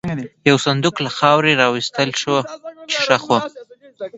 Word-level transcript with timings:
یو 0.49 0.57
صندوق 0.65 0.95
له 1.05 1.09
خاورې 1.17 1.53
را 1.59 1.67
وایستل 1.69 2.09
شو، 2.21 2.35
چې 2.89 2.95
ښخ 3.03 3.23
و. 3.29 3.39